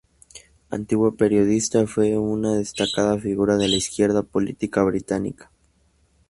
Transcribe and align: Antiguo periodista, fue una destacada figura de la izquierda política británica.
Antiguo 0.71 1.15
periodista, 1.15 1.85
fue 1.85 2.17
una 2.17 2.55
destacada 2.55 3.19
figura 3.19 3.57
de 3.57 3.67
la 3.67 3.75
izquierda 3.75 4.23
política 4.23 4.81
británica. 4.83 5.51